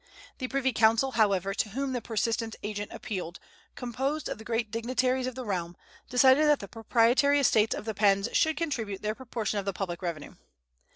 The 0.39 0.47
Privy 0.47 0.73
Council, 0.73 1.11
however, 1.11 1.53
to 1.53 1.69
whom 1.69 1.93
the 1.93 2.01
persistent 2.01 2.55
agent 2.63 2.91
appealed, 2.91 3.39
composed 3.75 4.29
of 4.29 4.39
the 4.39 4.43
great 4.43 4.71
dignitaries 4.71 5.27
of 5.27 5.35
the 5.35 5.45
realm, 5.45 5.77
decided 6.09 6.47
that 6.47 6.59
the 6.59 6.67
proprietary 6.67 7.39
estates 7.39 7.75
of 7.75 7.85
the 7.85 7.93
Penns 7.93 8.27
should 8.33 8.57
contribute 8.57 9.03
their 9.03 9.13
proportion 9.13 9.59
of 9.59 9.65
the 9.65 9.73
public 9.73 10.01
revenue. 10.01 10.33